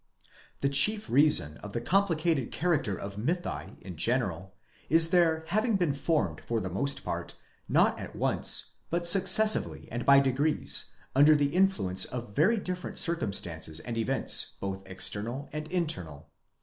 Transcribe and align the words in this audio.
"ΤῊ 0.63 0.73
chief 0.73 1.09
reason 1.11 1.57
of 1.57 1.73
the 1.73 1.79
complicated 1.79 2.51
character 2.51 2.97
of 2.97 3.17
mythi 3.17 3.79
in 3.83 3.95
general, 3.97 4.55
is 4.89 5.11
their 5.11 5.43
having 5.49 5.75
been 5.75 5.93
formed 5.93 6.41
for 6.43 6.59
the 6.59 6.71
most 6.71 7.03
part, 7.03 7.35
not 7.69 7.99
at 7.99 8.15
once, 8.15 8.71
but 8.89 9.07
successively 9.07 9.87
and 9.91 10.03
by 10.03 10.19
degrees, 10.19 10.87
under 11.15 11.35
the 11.35 11.53
influence 11.53 12.05
of 12.05 12.35
very 12.35 12.57
different 12.57 12.97
circumstances 12.97 13.79
and 13.81 13.95
events 13.95 14.53
both 14.59 14.81
external 14.89 15.47
and 15.53 15.67
internal. 15.71 16.31